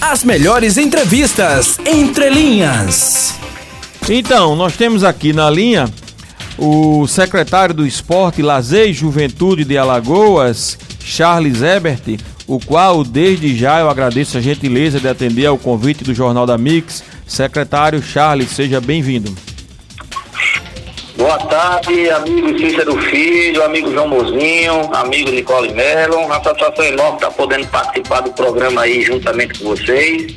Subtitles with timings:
[0.00, 3.34] As melhores entrevistas entre linhas.
[4.08, 5.92] Então, nós temos aqui na linha
[6.56, 13.80] o secretário do Esporte, Lazer e Juventude de Alagoas, Charles Ebert, o qual desde já
[13.80, 17.04] eu agradeço a gentileza de atender ao convite do Jornal da Mix.
[17.26, 19.32] Secretário Charles, seja bem-vindo.
[21.20, 26.16] Boa tarde, amigo Cícero Filho, amigo João Mozinho, amigo Nicole Melo.
[26.16, 30.34] Uma satisfação enorme estar podendo participar do programa aí juntamente com vocês.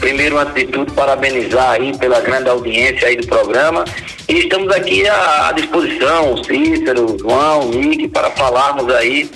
[0.00, 3.84] Primeiro, antes de tudo, parabenizar aí pela grande audiência aí do programa.
[4.26, 9.30] E estamos aqui à, disposição, Cícero, João, Nick, para falarmos aí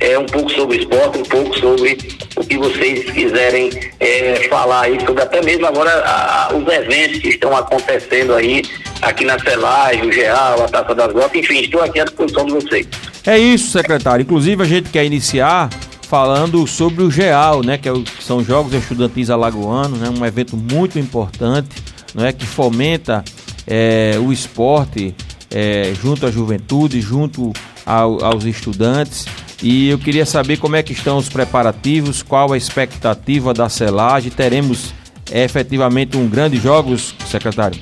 [0.00, 1.96] é, um pouco sobre esporte, um pouco sobre
[2.36, 7.28] o que vocês quiserem é, falar aí, sobre até mesmo agora a, os eventos que
[7.28, 8.62] estão acontecendo aí
[9.02, 12.52] aqui na Celagem, o Geal, a Taça das Gotas, enfim, estou aqui à disposição de
[12.52, 12.86] vocês.
[13.26, 14.22] É isso, secretário.
[14.22, 15.68] Inclusive a gente quer iniciar
[16.08, 20.24] falando sobre o GEAL, né, que, é o, que são Jogos Estudantis Alagoanos, né, um
[20.24, 21.70] evento muito importante,
[22.14, 23.24] não é, que fomenta
[23.66, 25.14] é, o esporte
[25.50, 27.52] é, junto à juventude, junto
[27.84, 29.26] ao, aos estudantes.
[29.62, 34.30] E eu queria saber como é que estão os preparativos, qual a expectativa da selagem.
[34.30, 34.92] Teremos
[35.30, 37.80] é, efetivamente um grande jogos, secretário?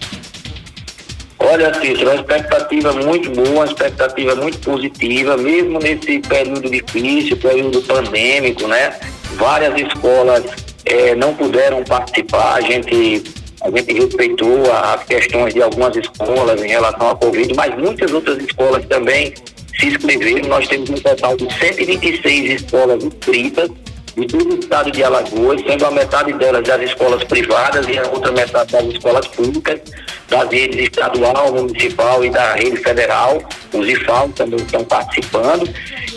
[1.42, 7.80] Olha, Cícero, uma expectativa muito boa, uma expectativa muito positiva, mesmo nesse período difícil, período
[7.82, 8.94] pandêmico, né?
[9.36, 10.44] Várias escolas
[10.84, 13.24] é, não puderam participar, a gente,
[13.62, 18.36] a gente respeitou as questões de algumas escolas em relação à Covid, mas muitas outras
[18.38, 19.32] escolas também
[19.78, 20.47] se inscreveram.
[20.47, 23.70] Nós temos um total de 126 escolas inscritas
[24.20, 28.02] de todo o estado de Alagoas, sendo a metade delas das escolas privadas e a
[28.08, 29.80] outra metade das escolas públicas,
[30.28, 33.42] das redes estadual, municipal e da rede federal.
[33.72, 35.68] Os IFAL também estão participando.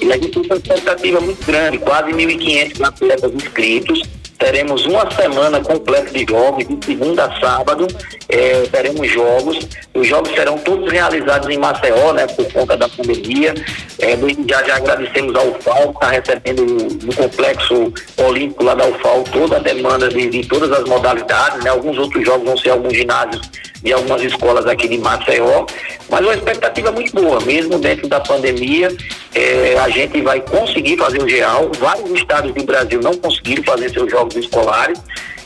[0.02, 4.02] E a gente tem uma expectativa muito grande, quase 1.500 atletas inscritos
[4.44, 7.88] teremos uma semana completa de jogos, de segunda a sábado,
[8.28, 9.58] é, teremos jogos.
[9.94, 13.54] Os jogos serão todos realizados em Maceió, né, por conta da pandemia.
[14.00, 14.18] É,
[14.50, 19.56] já, já agradecemos ao UFAL, que está recebendo no complexo olímpico lá da UFAL toda
[19.56, 21.64] a demanda de, de todas as modalidades.
[21.64, 23.50] Né, alguns outros jogos vão ser alguns ginásios
[23.84, 25.66] de algumas escolas aqui de Maceió,
[26.10, 28.90] mas uma expectativa muito boa, mesmo dentro da pandemia,
[29.36, 33.90] é, a gente vai conseguir fazer o GEAL, vários estados do Brasil não conseguiram fazer
[33.90, 35.00] seus jogos escolares,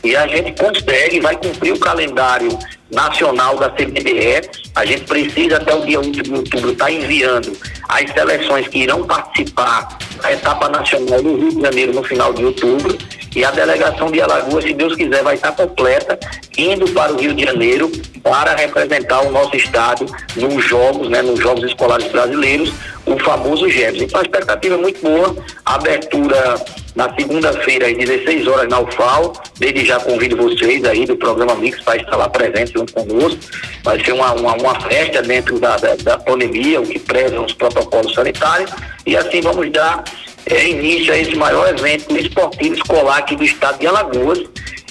[0.04, 2.56] e a gente consegue, vai cumprir o calendário
[2.90, 7.52] nacional da CBDE, a gente precisa até o dia 1 de outubro estar tá enviando
[7.88, 12.44] as seleções que irão participar da etapa nacional do Rio de Janeiro no final de
[12.44, 12.96] outubro,
[13.36, 16.18] e a delegação de Alagoas, se Deus quiser, vai estar completa,
[16.56, 17.90] indo para o Rio de Janeiro
[18.22, 22.72] para representar o nosso estado nos jogos, né, nos Jogos Escolares Brasileiros,
[23.06, 24.04] o famoso GEMS.
[24.04, 26.56] Então a expectativa é muito boa, a abertura
[26.98, 29.32] na segunda-feira às 16 horas na UFAL.
[29.56, 33.38] Desde já convido vocês aí do programa Mix para estar lá presente junto conosco.
[33.84, 37.54] Vai ser uma, uma, uma festa dentro da, da, da pandemia, o que preza os
[37.54, 38.72] protocolos sanitários.
[39.06, 40.02] E assim vamos dar
[40.46, 44.40] é, início a esse maior evento esportivo escolar aqui do estado de Alagoas.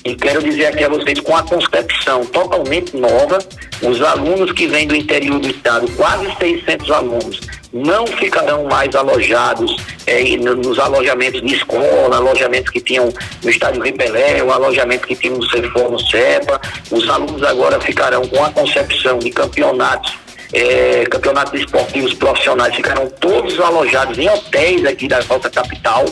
[0.06, 3.40] E quero dizer aqui a vocês, com a concepção totalmente nova,
[3.82, 7.42] os alunos que vêm do interior do estado, quase 600 alunos,
[7.86, 13.10] não ficarão mais alojados é, nos alojamentos de escola, alojamentos que tinham
[13.44, 16.60] no estádio Ripelé, o alojamento que tinham no Cefor, no.
[16.92, 23.60] Os alunos agora ficarão com a concepção de campeonatos é, campeonatos esportivos profissionais ficaram todos
[23.60, 26.06] alojados em hotéis aqui da nossa capital.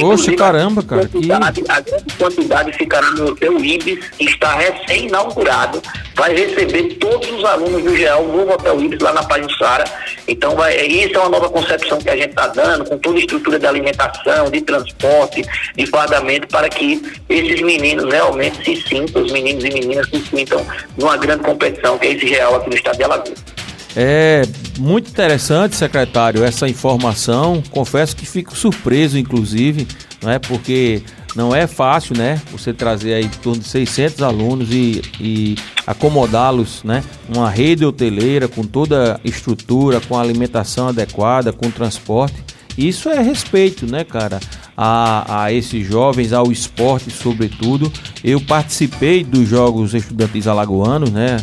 [0.00, 1.06] Poxa, caramba, cara.
[1.06, 1.70] Quantidade, que...
[1.70, 5.82] A grande quantidade ficará no Hotel Ibis, que está recém-inaugurado.
[6.14, 9.84] Vai receber todos os alunos do GEAL no Hotel Ibis, lá na Pajussara.
[10.26, 13.20] Então, vai, isso é uma nova concepção que a gente está dando, com toda a
[13.20, 15.44] estrutura de alimentação, de transporte,
[15.74, 20.64] de fardamento, para que esses meninos realmente se sintam, os meninos e meninas se sintam
[20.96, 23.51] numa grande competição, que é esse GEAL aqui no estado de Alagoas.
[23.94, 24.42] É
[24.78, 27.62] muito interessante, secretário, essa informação.
[27.70, 29.86] Confesso que fico surpreso, inclusive,
[30.22, 30.38] não é?
[30.38, 31.02] Porque
[31.34, 32.40] não é fácil, né?
[32.50, 35.56] Você trazer aí em torno de 600 alunos e, e
[35.86, 37.02] acomodá-los, né?
[37.34, 42.36] Uma rede hoteleira com toda a estrutura, com a alimentação adequada, com transporte.
[42.76, 44.40] Isso é respeito, né, cara?
[44.74, 47.92] A, a esses jovens, ao esporte, sobretudo.
[48.24, 51.36] Eu participei dos Jogos Estudantis Alagoanos, né?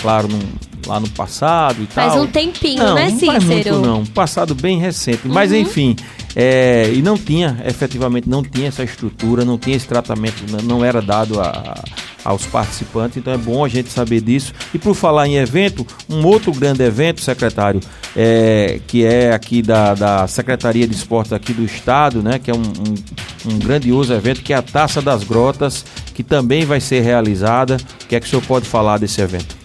[0.00, 0.40] Claro, num,
[0.88, 2.10] lá no passado e tal.
[2.10, 3.32] Faz um tempinho, não, né, não Cícero?
[3.32, 5.26] Faz muito, não, passado bem recente.
[5.28, 5.34] Uhum.
[5.34, 5.94] Mas enfim,
[6.34, 11.02] é, e não tinha, efetivamente, não tinha essa estrutura, não tinha esse tratamento, não era
[11.02, 11.82] dado a,
[12.24, 14.52] aos participantes, então é bom a gente saber disso.
[14.72, 17.80] E por falar em evento, um outro grande evento, secretário,
[18.16, 22.54] é, que é aqui da, da Secretaria de Esportes aqui do Estado, né, que é
[22.54, 25.84] um, um, um grandioso evento, que é a Taça das Grotas,
[26.14, 27.76] que também vai ser realizada.
[28.04, 29.57] O que é que o senhor pode falar desse evento?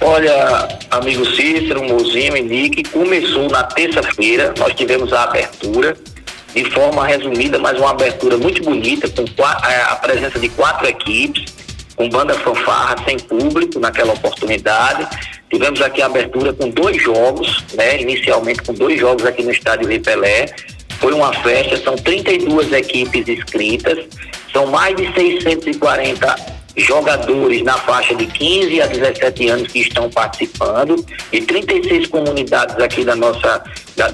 [0.00, 5.96] Olha, amigo Cícero, Mozinho e Nick, começou na terça-feira, nós tivemos a abertura,
[6.54, 11.44] de forma resumida, mas uma abertura muito bonita, com a presença de quatro equipes,
[11.96, 15.06] com banda fanfarra, sem público naquela oportunidade.
[15.50, 18.00] Tivemos aqui a abertura com dois jogos, né?
[18.00, 20.46] Inicialmente com dois jogos aqui no estádio Rei Pelé.
[20.98, 24.06] Foi uma festa, são 32 equipes inscritas,
[24.52, 31.04] são mais de 640 jogadores na faixa de 15 a 17 anos que estão participando
[31.32, 33.62] e 36 comunidades aqui da nossa,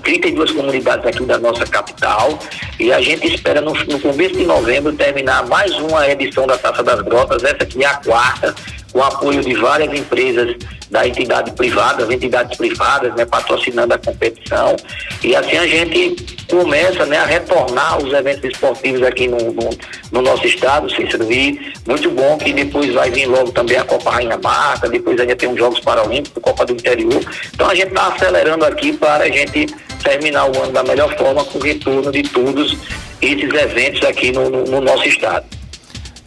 [0.03, 2.39] 32 comunidades aqui da nossa capital.
[2.79, 6.83] E a gente espera no, no começo de novembro terminar mais uma edição da Taça
[6.83, 8.55] das Grotas, essa aqui é a quarta,
[8.93, 10.57] com apoio de várias empresas
[10.91, 14.77] da entidade privada, as entidades privadas, né, patrocinando a competição.
[15.25, 16.17] E assim a gente
[16.51, 19.71] começa né, a retornar os eventos esportivos aqui no, no,
[20.13, 21.33] no, nosso estado, Cícero.
[21.33, 25.35] E muito bom que depois vai vir logo também a Copa Rainha Marta, depois ainda
[25.35, 27.23] tem os Jogos Paralímpicos, Copa do Interior.
[27.55, 29.67] Então a gente está acelerando aqui para a gente
[30.05, 32.77] terminar o ano da melhor forma com o retorno de todos
[33.23, 35.47] esses eventos aqui no, no nosso estado.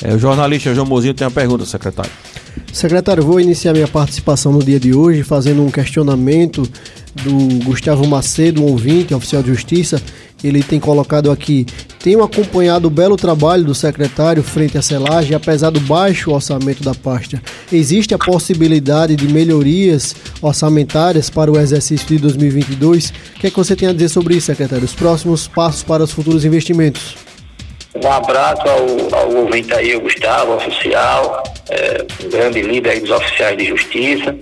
[0.03, 2.11] É, o jornalista João Mozinho tem uma pergunta, secretário.
[2.75, 6.61] Secretário, vou iniciar minha participação no dia de hoje fazendo um questionamento
[7.23, 10.01] do Gustavo Macedo, um ouvinte, oficial de justiça.
[10.43, 11.65] Ele tem colocado aqui:
[12.03, 16.93] tenho acompanhado o belo trabalho do secretário frente à selagem, apesar do baixo orçamento da
[16.93, 17.41] pasta.
[17.71, 23.09] Existe a possibilidade de melhorias orçamentárias para o exercício de 2022?
[23.37, 24.83] O que é que você tem a dizer sobre isso, secretário?
[24.83, 27.15] Os próximos passos para os futuros investimentos?
[28.03, 33.57] Um abraço ao, ao ouvinte aí, o Gustavo, oficial, é, um grande líder dos oficiais
[33.57, 34.35] de justiça.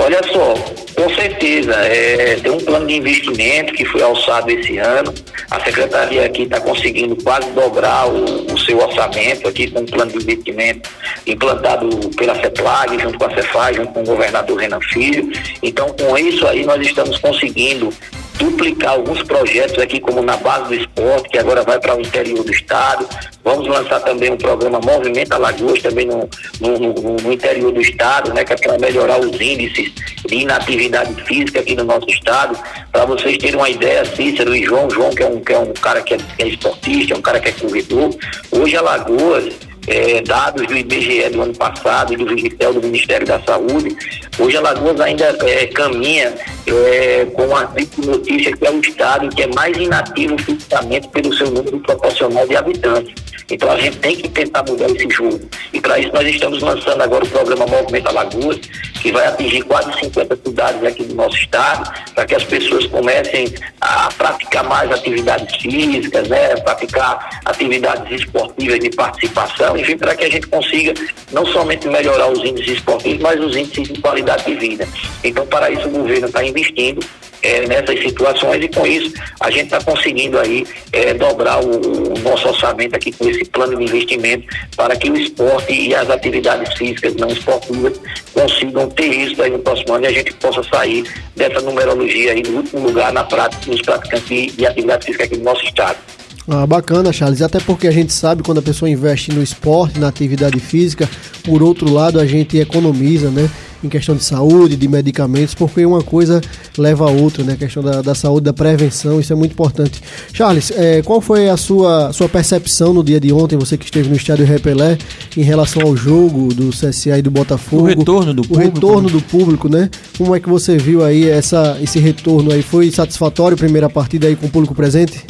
[0.00, 0.54] Olha só,
[0.94, 5.12] com certeza, é, tem um plano de investimento que foi alçado esse ano.
[5.50, 10.12] A secretaria aqui está conseguindo quase dobrar o, o, seu orçamento aqui com um plano
[10.12, 10.88] de investimento
[11.26, 15.32] implantado pela CEPLAG, junto com a Cefaz, junto com o governador Renan Filho.
[15.62, 17.92] Então, com isso aí, nós estamos conseguindo
[18.38, 22.42] duplicar alguns projetos aqui, como na base do esporte, que agora vai para o interior
[22.42, 23.06] do estado.
[23.44, 26.28] Vamos lançar também um programa Movimento Alagoas, também no,
[26.60, 29.92] no, no, no interior do estado, né, que é para melhorar os índices
[30.26, 32.58] de inatividade física aqui no nosso estado.
[32.92, 35.72] Para vocês terem uma ideia, Cícero e João, João que é um, que é um
[35.72, 38.10] cara que é, que é esportista, é um cara que é corredor.
[38.50, 43.40] Hoje Alagoas é, dados do IBGE do ano passado e do Vigitel do Ministério da
[43.40, 43.96] Saúde,
[44.38, 46.34] hoje Alagoas ainda é, caminha
[46.66, 47.68] é, com a
[48.04, 52.56] notícia que é o estado que é mais inativo fisicamente pelo seu número proporcional de
[52.56, 53.14] habitantes.
[53.50, 55.40] Então a gente tem que tentar mudar esse jogo.
[55.72, 58.60] E para isso nós estamos lançando agora o programa Movimento Alagoas,
[58.98, 63.52] que vai atingir quase 50 cidades aqui do nosso estado, para que as pessoas comecem
[63.80, 70.30] a praticar mais atividades físicas, né, praticar atividades esportivas de participação, enfim, para que a
[70.30, 70.94] gente consiga
[71.32, 74.88] não somente melhorar os índices esportivos, mas os índices de qualidade de vida.
[75.22, 77.00] Então, para isso, o governo está investindo
[77.42, 82.18] é, nessas situações e com isso a gente está conseguindo aí é, dobrar o, o,
[82.20, 84.46] nosso orçamento aqui com esse plano de investimento
[84.76, 88.00] para que o esporte e as atividades físicas não esportivas
[88.32, 91.04] consigam ter isso aí no próximo ano e a gente possa sair
[91.36, 95.44] dessa numerologia aí do último lugar na prática nos praticantes de atividade física aqui do
[95.44, 95.98] nosso estado.
[96.48, 97.42] Ah, bacana, Charles.
[97.42, 101.08] Até porque a gente sabe quando a pessoa investe no esporte, na atividade física,
[101.44, 103.50] por outro lado a gente economiza, né?
[103.82, 106.40] em questão de saúde, de medicamentos, porque uma coisa
[106.76, 107.52] leva a outra, né?
[107.52, 110.02] A questão da, da saúde, da prevenção, isso é muito importante.
[110.32, 114.08] Charles, é, qual foi a sua, sua percepção no dia de ontem, você que esteve
[114.08, 114.98] no estádio Repelé,
[115.36, 117.84] em relação ao jogo do CSA e do Botafogo?
[117.84, 118.68] O retorno do o público.
[118.68, 119.88] O retorno do público, né?
[120.16, 122.62] Como é que você viu aí essa, esse retorno aí?
[122.62, 125.24] Foi satisfatório a primeira partida aí com o público presente?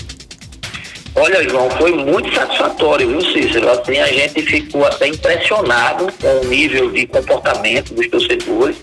[1.29, 3.69] Olha, João, foi muito satisfatório, viu, Cícero?
[3.69, 8.79] Assim, a gente ficou até impressionado com o nível de comportamento dos torcedores.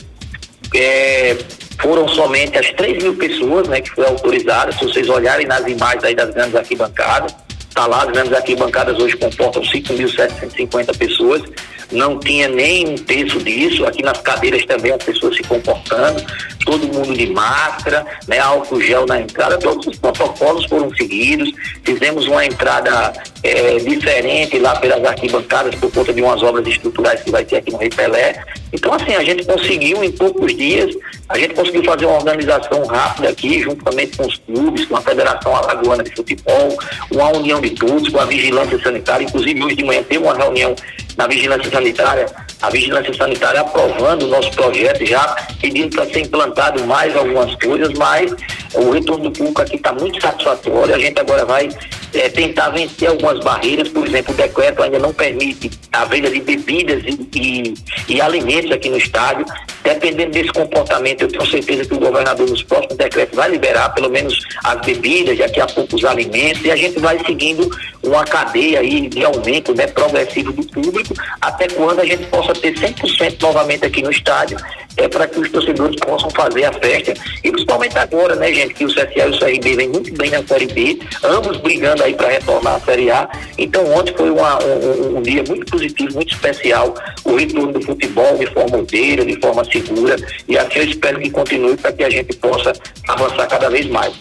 [0.76, 1.36] É,
[1.82, 4.72] foram somente as 3 mil pessoas né, que foi autorizada.
[4.74, 7.36] Se vocês olharem nas imagens aí das grandes arquibancadas,
[7.76, 11.44] tá lá, as grandes arquibancadas hoje comportam 5.750 pessoas
[11.92, 13.86] não tinha nem um terço disso.
[13.86, 16.24] Aqui nas cadeiras também as pessoas se comportando,
[16.66, 21.52] todo mundo de máscara, né, álcool gel na entrada, todos os protocolos foram seguidos.
[21.84, 23.14] Fizemos uma entrada
[23.44, 27.72] é, diferente lá pelas arquibancadas por conta de umas obras estruturais que vai ter aqui
[27.72, 28.44] no Rei Pelé.
[28.74, 30.96] Então, assim, a gente conseguiu em poucos dias,
[31.30, 35.56] a gente conseguiu fazer uma organização rápida aqui, juntamente com os clubes, com a Federação
[35.56, 36.78] Alagoana de Futebol,
[37.12, 39.26] uma união de todos, com a vigilância sanitária.
[39.26, 40.76] Inclusive, hoje de manhã teve uma reunião
[41.18, 42.26] na vigilância sanitária,
[42.62, 47.94] a vigilância sanitária aprovando o nosso projeto, já pedindo para ser implantado mais algumas coisas,
[47.94, 48.34] mas
[48.74, 50.94] o retorno do público aqui está muito satisfatório.
[50.94, 51.70] A gente agora vai
[52.14, 56.42] é, tentar vencer algumas barreiras, por exemplo, o decreto ainda não permite a venda de
[56.42, 57.74] bebidas e, e,
[58.16, 59.46] e alimentos aqui no estádio.
[59.84, 64.10] Dependendo desse comportamento, eu tenho certeza que o governador nos próximos decretos vai liberar pelo
[64.10, 67.70] menos as bebidas, daqui a pouco os alimentos, e a gente vai seguindo
[68.08, 72.74] uma cadeia aí de aumento né, progressivo do público, até quando a gente possa ter
[72.74, 74.58] 100% novamente aqui no estádio,
[74.98, 78.86] é, para que os torcedores possam fazer a festa, e principalmente agora, né, gente, que
[78.86, 82.30] o CSA e o CRB vêm muito bem na Série B, ambos brigando aí para
[82.30, 83.30] retornar à Série A.
[83.58, 86.94] Então ontem foi uma, um, um, dia muito positivo, muito especial,
[87.24, 90.16] o retorno do futebol de forma ordeira, de forma segura,
[90.48, 92.72] e assim eu espero que continue para que a gente possa
[93.08, 94.14] avançar cada vez mais.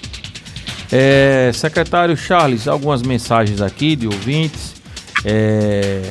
[0.93, 4.75] É, secretário Charles, algumas mensagens aqui de ouvintes.
[5.25, 6.03] É,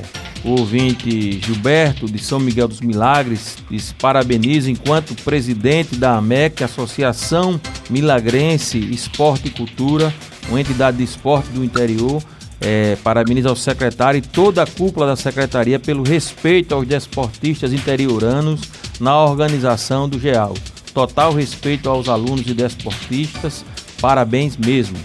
[0.43, 7.59] o ouvinte Gilberto, de São Miguel dos Milagres, diz: parabeniza enquanto presidente da AMEC, Associação
[7.89, 10.13] Milagrense Esporte e Cultura,
[10.49, 12.21] uma entidade de esporte do interior.
[12.65, 18.61] É, parabeniza ao secretário e toda a cúpula da secretaria pelo respeito aos desportistas interioranos
[19.01, 20.53] na organização do GEAL.
[20.93, 23.65] Total respeito aos alunos e desportistas.
[24.03, 24.97] Parabéns mesmo.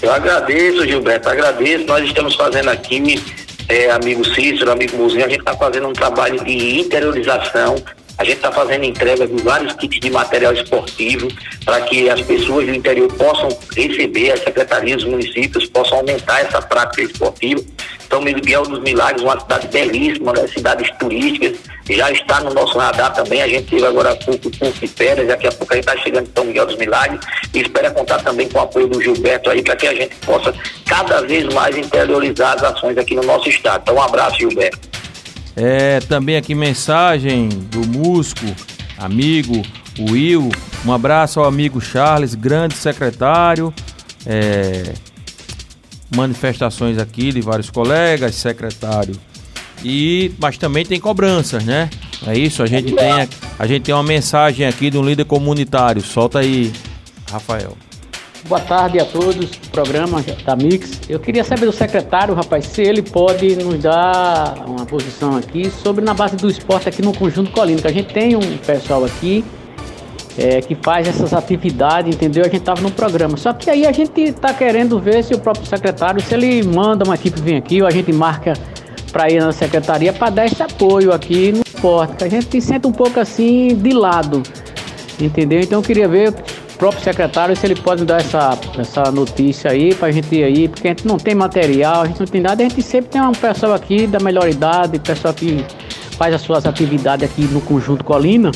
[0.00, 1.84] Eu agradeço, Gilberto, agradeço.
[1.86, 3.20] Nós estamos fazendo aqui
[3.68, 7.74] é, amigo Cícero, amigo Muzinho, a gente está fazendo um trabalho de interiorização,
[8.18, 11.28] a gente está fazendo entrega de vários kits de material esportivo
[11.64, 16.60] para que as pessoas do interior possam receber, as secretarias dos municípios possam aumentar essa
[16.60, 17.62] prática esportiva.
[18.08, 20.46] São Miguel dos Milagres, uma cidade belíssima, né?
[20.46, 21.56] cidades turísticas,
[21.88, 23.40] já está no nosso radar também.
[23.40, 26.28] A gente teve agora pouco curso de férias, daqui a pouco a gente está chegando
[26.28, 27.20] em São Miguel dos Milagres
[27.54, 30.52] e espera contar também com o apoio do Gilberto aí para que a gente possa
[30.86, 33.80] cada vez mais interiorizar as ações aqui no nosso estado.
[33.82, 34.92] Então, um abraço, Gilberto.
[35.56, 38.46] É, também aqui mensagem do Musco,
[38.98, 39.62] amigo
[39.98, 40.50] Will.
[40.84, 43.72] Um abraço ao amigo Charles, grande secretário.
[44.24, 44.94] É,
[46.14, 49.14] manifestações aqui de vários colegas, secretário.
[49.84, 51.90] E, mas também tem cobranças, né?
[52.26, 53.10] É isso, a gente tem
[53.58, 56.00] a, gente tem uma mensagem aqui de um líder comunitário.
[56.00, 56.72] Solta aí,
[57.30, 57.76] Rafael.
[58.48, 61.00] Boa tarde a todos, programa da Mix.
[61.08, 66.04] Eu queria saber do secretário, rapaz, se ele pode nos dar uma posição aqui sobre
[66.04, 69.44] na base do esporte aqui no Conjunto Colina, que a gente tem um pessoal aqui
[70.36, 72.42] é, que faz essas atividades, entendeu?
[72.42, 73.36] A gente estava no programa.
[73.36, 77.04] Só que aí a gente está querendo ver se o próprio secretário, se ele manda
[77.04, 78.54] uma equipe vir aqui, ou a gente marca
[79.12, 82.60] para ir na secretaria para dar esse apoio aqui no esporte, que a gente se
[82.60, 84.42] sente um pouco assim de lado,
[85.20, 85.60] entendeu?
[85.60, 86.34] Então eu queria ver
[86.82, 90.66] próprio secretário se ele pode dar essa, essa notícia aí para a gente ir aí,
[90.66, 93.22] porque a gente não tem material, a gente não tem nada, a gente sempre tem
[93.22, 95.64] um pessoal aqui da melhor idade, pessoal que
[96.18, 98.50] faz as suas atividades aqui no Conjunto Colina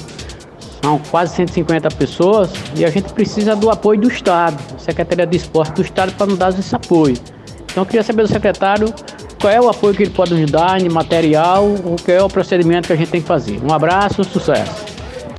[0.82, 5.74] são quase 150 pessoas e a gente precisa do apoio do Estado, Secretaria de Esporte
[5.74, 7.16] do Estado, para nos dar esse apoio.
[7.62, 8.92] Então eu queria saber do secretário
[9.40, 12.28] qual é o apoio que ele pode nos dar em material, o que é o
[12.28, 13.60] procedimento que a gente tem que fazer.
[13.62, 14.85] Um abraço, sucesso.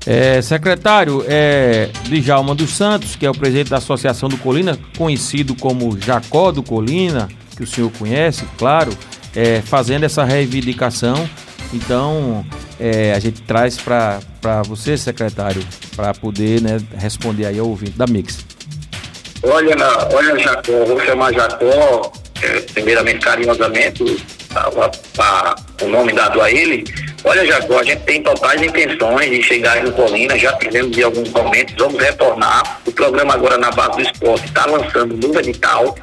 [0.10, 5.54] É, secretário é, Djalma dos Santos, que é o presidente da Associação do Colina, conhecido
[5.54, 8.90] como Jacó do Colina, que o senhor conhece, claro,
[9.36, 11.30] é, fazendo essa reivindicação.
[11.74, 12.46] Então,
[12.80, 14.22] é, a gente traz para
[14.66, 15.62] você, secretário,
[15.94, 18.46] para poder né, responder aí ao ouvinte da Mix.
[19.44, 19.76] Olha,
[20.14, 24.70] olha Jacó, vou chamar Jacó, é, primeiramente carinhosamente, a,
[25.22, 26.86] a, o nome dado a ele.
[27.24, 31.30] Olha, Jacó, a gente tem totais intenções de chegar no Colina, já tivemos de alguns
[31.30, 32.80] momentos, vamos retornar.
[32.86, 35.96] O programa agora na base do esporte está lançando um novo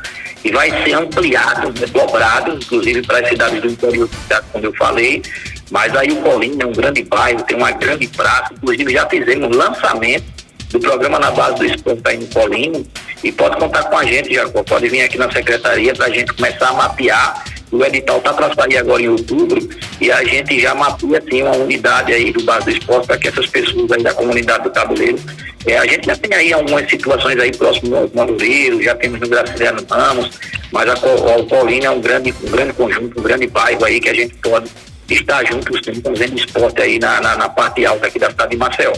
[0.45, 4.09] e vai ser ampliado, né, dobrado, inclusive para as cidades do interior,
[4.53, 5.23] como eu falei.
[5.71, 9.57] Mas aí o Colina é um grande bairro, tem uma grande praça, inclusive já fizemos
[9.57, 10.25] lançamento
[10.71, 12.83] do programa na base do esporte aí no Colina
[13.23, 16.33] e pode contar com a gente, Jacó, pode vir aqui na secretaria para a gente
[16.35, 17.43] começar a mapear.
[17.75, 19.69] O edital está para sair agora em outubro
[20.01, 23.27] e a gente já mapeia assim, uma unidade aí do base do esporte para que
[23.27, 25.19] essas pessoas aí da comunidade do tabuleiro.
[25.67, 29.29] É, a gente já tem aí algumas situações aí próximo ao Madureiro, já temos no
[29.29, 30.31] Graciliano Ramos,
[30.71, 30.95] mas a,
[31.37, 34.37] o Colina é um grande, um grande conjunto, um grande bairro aí que a gente
[34.37, 34.71] pode
[35.11, 38.93] estar juntos fazendo esporte aí na, na, na, parte alta aqui da cidade de Marcel.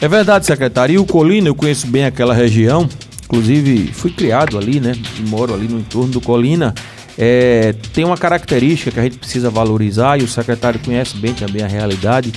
[0.00, 0.94] É verdade, secretário.
[0.94, 2.88] E o Colina, eu conheço bem aquela região,
[3.24, 4.92] inclusive fui criado ali, né?
[5.26, 6.72] Moro ali no entorno do Colina.
[7.18, 11.62] É, tem uma característica que a gente precisa valorizar e o secretário conhece bem também
[11.62, 12.32] a realidade,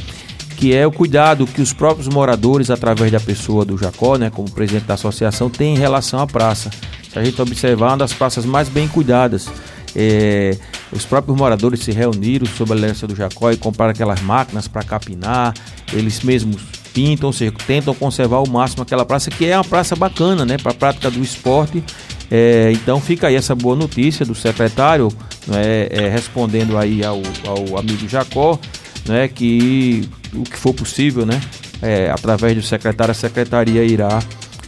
[0.55, 4.49] que é o cuidado que os próprios moradores, através da pessoa do Jacó, né, como
[4.49, 6.69] presidente da associação, têm em relação à praça.
[7.11, 9.49] Se a gente observar, uma das praças mais bem cuidadas.
[9.95, 10.55] É,
[10.91, 14.83] os próprios moradores se reuniram sob a liderança do Jacó e compraram aquelas máquinas para
[14.83, 15.53] capinar.
[15.91, 16.61] Eles mesmos
[16.93, 20.57] pintam, ou seja, tentam conservar ao máximo aquela praça que é uma praça bacana, né,
[20.57, 21.83] para a prática do esporte.
[22.31, 25.09] É, então fica aí essa boa notícia do secretário,
[25.47, 28.59] né, é, respondendo aí ao, ao amigo Jacó,
[29.07, 31.41] né, que o que for possível, né,
[31.81, 34.21] é, através do secretário, a secretaria irá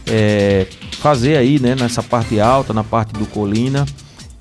[0.06, 0.66] é,
[0.98, 3.86] fazer aí, né, nessa parte alta, na parte do Colina.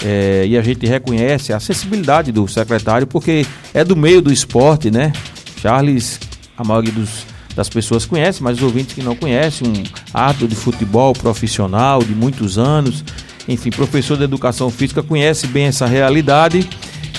[0.04, 4.90] É, e a gente reconhece a acessibilidade do secretário, porque é do meio do esporte,
[4.90, 5.14] né?
[5.62, 6.20] Charles,
[6.58, 10.56] a maioria dos, das pessoas conhece, mas os ouvintes que não conhecem, um árbitro de
[10.56, 13.04] futebol profissional de muitos anos,
[13.48, 16.68] enfim, professor de educação física, conhece bem essa realidade.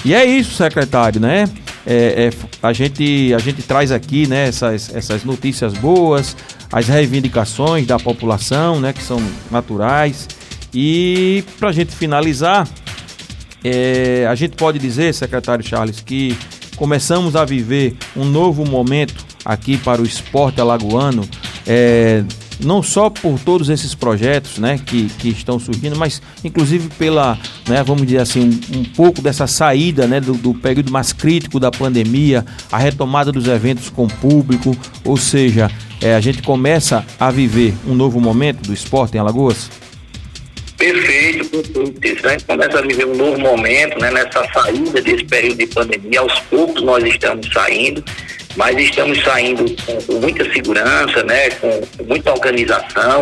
[0.05, 1.49] E é isso, secretário, né?
[1.87, 2.31] É, é,
[2.62, 6.37] a, gente, a gente traz aqui né, essas, essas notícias boas,
[6.71, 9.21] as reivindicações da população, né, que são
[9.51, 10.29] naturais.
[10.73, 12.69] E para a gente finalizar,
[13.65, 16.37] é, a gente pode dizer, secretário Charles, que
[16.77, 21.29] começamos a viver um novo momento aqui para o esporte alagoano,
[21.67, 22.25] é,
[22.61, 27.83] não só por todos esses projetos né, que, que estão surgindo, mas inclusive pela, né,
[27.83, 31.71] vamos dizer assim, um, um pouco dessa saída né, do, do, período mais crítico da
[31.71, 35.71] pandemia, a retomada dos eventos com público, ou seja,
[36.01, 39.71] é, a gente começa a viver um novo momento do esporte em Alagoas?
[40.77, 41.45] Perfeito,
[42.01, 42.27] perfeito.
[42.27, 46.21] A gente começa a viver um novo momento né, nessa saída desse período de pandemia.
[46.21, 48.03] Aos poucos nós estamos saindo
[48.56, 49.64] mas estamos saindo
[50.06, 53.21] com, muita segurança, né, com, muita organização,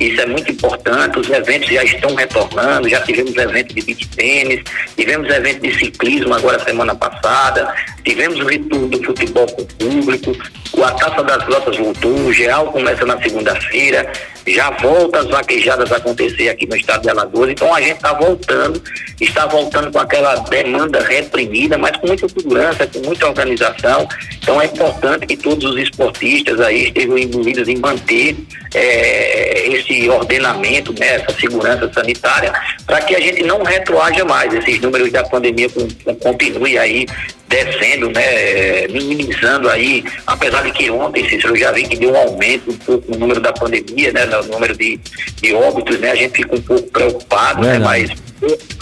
[0.00, 4.62] isso é muito importante, os eventos já estão retornando, já tivemos evento de beach tênis,
[4.96, 7.72] tivemos evento de ciclismo agora semana passada,
[8.04, 10.36] tivemos o retorno do futebol com o público,
[10.82, 14.10] a Taça das Grotas voltou, o Geal começa na segunda-feira,
[14.46, 18.12] já volta as vaquejadas a acontecer aqui no estado de Alagoas, então a gente está
[18.14, 18.82] voltando,
[19.20, 24.08] está voltando com aquela demanda reprimida, mas com muita segurança, com muita organização,
[24.42, 28.36] então é importante que todos os esportistas aí estejam envolvidos em manter
[28.74, 32.52] é, esse ordenamento, né, essa segurança sanitária,
[32.86, 37.06] para que a gente não retroaja mais, esses números da pandemia com, com, continue aí
[37.48, 42.16] descendo, né, minimizando aí, apesar de que ontem, Cícero, eu já vi que deu um
[42.16, 44.98] aumento um pouco no número da pandemia, né, no número de,
[45.36, 48.10] de óbitos, né, a gente fica um pouco preocupado, né, mas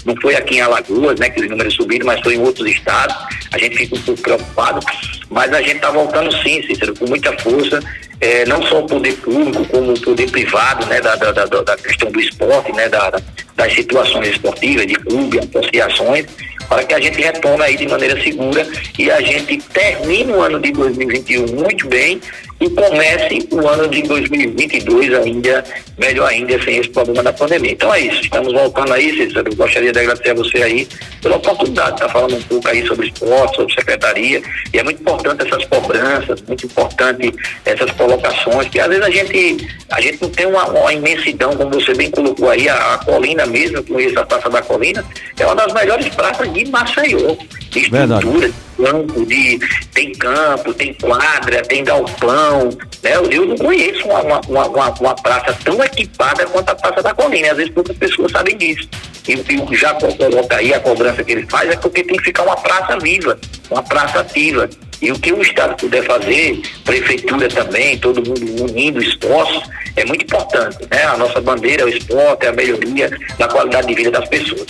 [0.05, 3.17] não foi aqui em Alagoas, né, que os números subiram, mas foi em outros estados,
[3.51, 4.81] a gente fica um pouco preocupado,
[5.29, 7.81] mas a gente está voltando sim, Cícero, com muita força,
[8.21, 11.77] é, não só o poder público, como o poder privado, né, da, da, da, da
[11.77, 13.13] questão do esporte, né, da,
[13.57, 16.27] das situações esportivas, de clubes, associações,
[16.69, 18.65] para que a gente retome aí de maneira segura
[18.97, 22.21] e a gente termine o ano de 2021 muito bem
[22.61, 25.65] e comece o ano de 2022 ainda,
[25.99, 27.73] melhor ainda, sem esse problema da pandemia.
[27.73, 30.87] Então é isso, estamos voltando aí, Cícero, eu gostaria de agradecer a você aí
[31.23, 35.01] pela oportunidade de estar falando um pouco aí sobre esporte, sobre secretaria, e é muito
[35.01, 40.31] importante essas cobranças, muito importante essas colocações, que às vezes a gente, a gente não
[40.31, 44.25] tem uma, uma imensidão, como você bem colocou aí, a, a Colina mesmo, com essa
[44.27, 45.05] Praça da Colina,
[45.39, 47.37] é uma das melhores praças de Maceió,
[47.71, 49.59] de estrutura, campo, de,
[49.95, 52.71] tem campo, tem quadra, tem galpão.
[53.03, 53.13] Né?
[53.31, 57.53] Eu não conheço uma, uma, uma, uma praça tão equipada quanto a Praça da Colina.
[57.53, 58.89] Às vezes poucas pessoas sabem disso.
[59.29, 62.25] E o que já coloca aí, a cobrança que ele faz, é porque tem que
[62.25, 63.39] ficar uma praça viva,
[63.71, 64.69] uma praça ativa.
[65.01, 69.63] E o que o Estado puder fazer, prefeitura também, todo mundo unindo esforços,
[69.97, 70.79] é muito importante.
[70.91, 71.03] Né?
[71.05, 74.67] A nossa bandeira é o esporte, é a melhoria da qualidade de vida das pessoas.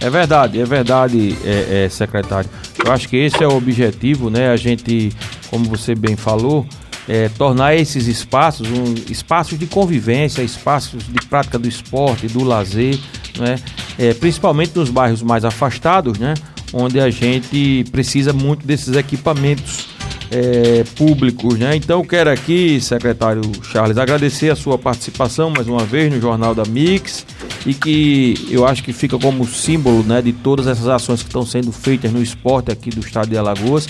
[0.00, 2.48] É verdade, é verdade, é, é, secretário.
[2.84, 4.50] Eu acho que esse é o objetivo, né?
[4.50, 5.12] A gente,
[5.50, 6.66] como você bem falou,
[7.06, 12.98] é, tornar esses espaços um, espaços de convivência, espaços de prática do esporte, do lazer,
[13.38, 13.56] né?
[13.98, 16.32] É, principalmente nos bairros mais afastados, né?
[16.72, 19.88] Onde a gente precisa muito desses equipamentos
[20.30, 21.74] é, públicos, né?
[21.74, 26.64] Então quero aqui, secretário Charles, agradecer a sua participação mais uma vez no Jornal da
[26.64, 27.26] Mix
[27.66, 31.44] e que eu acho que fica como símbolo né, de todas essas ações que estão
[31.44, 33.88] sendo feitas no esporte aqui do estado de Alagoas.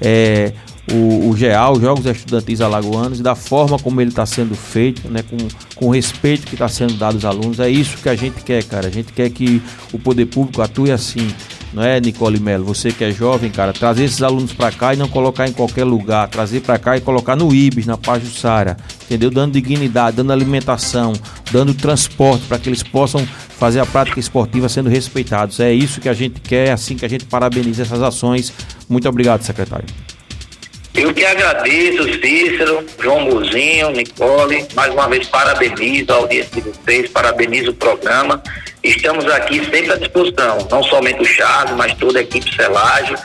[0.00, 0.52] É,
[0.90, 5.08] o, o GEAL, os Jogos Estudantis Alagoanos, e da forma como ele está sendo feito,
[5.08, 5.36] né, com,
[5.76, 7.60] com o respeito que está sendo dado aos alunos.
[7.60, 8.88] É isso que a gente quer, cara.
[8.88, 11.32] A gente quer que o poder público atue assim,
[11.72, 12.64] não é, Nicole Melo?
[12.64, 15.84] Você que é jovem, cara, trazer esses alunos para cá e não colocar em qualquer
[15.84, 19.30] lugar, trazer para cá e colocar no IBS, na Pajussara, entendeu?
[19.30, 21.12] Dando dignidade, dando alimentação,
[21.52, 23.24] dando transporte para que eles possam
[23.58, 25.60] fazer a prática esportiva sendo respeitados.
[25.60, 28.52] É isso que a gente quer, é assim que a gente parabeniza essas ações.
[28.88, 29.86] Muito obrigado, secretário.
[30.94, 37.10] Eu que agradeço, Cícero, João Mozinho, Nicole, mais uma vez parabenizo a audiência de vocês,
[37.10, 38.42] parabenizo o programa
[38.82, 43.16] estamos aqui sempre à disposição, não somente o Charles, mas toda a equipe Celagem,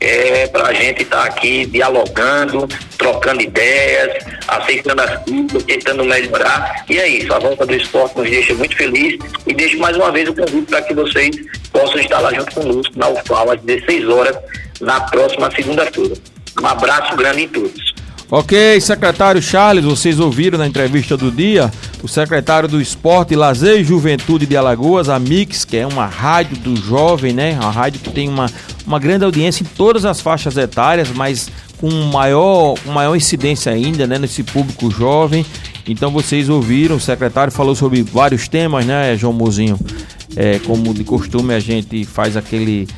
[0.00, 6.84] é, para a gente estar tá aqui dialogando, trocando ideias, aceitando as críticas, tentando melhorar.
[6.90, 10.10] E é isso, a volta do esporte nos deixa muito feliz e deixo mais uma
[10.10, 11.36] vez o convite para que vocês
[11.72, 14.36] possam estar lá junto conosco na UFAL às 16 horas
[14.80, 16.14] na próxima segunda-feira.
[16.62, 17.94] Um abraço grande em todos.
[18.30, 21.70] Ok, secretário Charles, vocês ouviram na entrevista do dia
[22.02, 26.56] o secretário do Esporte, Lazer e Juventude de Alagoas, a Mix, que é uma rádio
[26.56, 27.52] do jovem, né?
[27.60, 28.46] Uma rádio que tem uma,
[28.86, 34.18] uma grande audiência em todas as faixas etárias, mas com maior, maior incidência ainda, né?
[34.18, 35.44] Nesse público jovem.
[35.86, 39.78] Então vocês ouviram, o secretário falou sobre vários temas, né, João Mozinho?
[40.34, 42.88] É, como de costume a gente faz aquele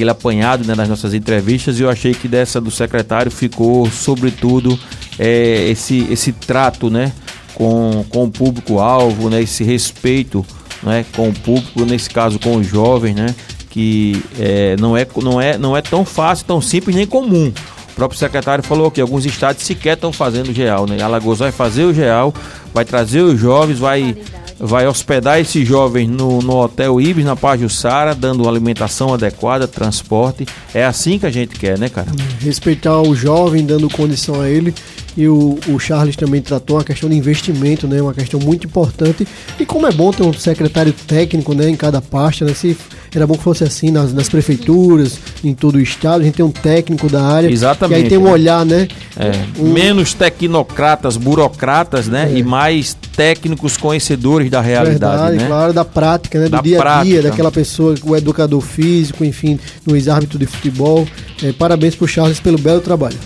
[0.00, 4.78] aquele apanhado né, nas nossas entrevistas e eu achei que dessa do secretário ficou sobretudo
[5.18, 7.12] é, esse, esse trato né,
[7.54, 10.44] com, com o público-alvo, né, esse respeito
[10.82, 13.34] né, com o público, nesse caso com os jovens, né,
[13.68, 17.52] que é, não, é, não, é, não é tão fácil, tão simples nem comum.
[17.90, 20.86] O próprio secretário falou que alguns estados sequer estão fazendo o GEAL.
[20.86, 21.02] Né?
[21.02, 22.32] Alagoas vai fazer o GEAL,
[22.72, 24.16] vai trazer os jovens, vai
[24.60, 30.46] vai hospedar esses jovens no, no Hotel Ibis, na Pajussara, dando alimentação adequada, transporte.
[30.74, 32.08] É assim que a gente quer, né, cara?
[32.40, 34.74] Respeitar o jovem, dando condição a ele.
[35.16, 38.00] E o, o Charles também tratou a questão de investimento, né?
[38.00, 39.26] Uma questão muito importante.
[39.58, 42.54] E como é bom ter um secretário técnico, né, em cada pasta, né?
[42.54, 42.76] Se
[43.18, 46.44] era bom que fosse assim nas, nas prefeituras, em todo o estado, a gente tem
[46.44, 47.50] um técnico da área.
[47.50, 47.98] Exatamente.
[47.98, 48.88] Que aí tem um olhar, né?
[49.16, 49.72] É, um...
[49.72, 52.30] Menos tecnocratas, burocratas, né?
[52.32, 52.38] É.
[52.38, 55.46] E mais técnicos conhecedores da realidade, Verdade, né?
[55.46, 56.44] claro, da prática, né?
[56.44, 57.04] Do da dia a prática.
[57.04, 61.06] dia, daquela pessoa, o educador físico, enfim, no ex-árbitro de futebol.
[61.42, 63.18] É, parabéns pro Charles pelo belo trabalho.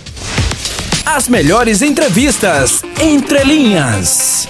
[1.04, 4.48] As melhores entrevistas entre linhas.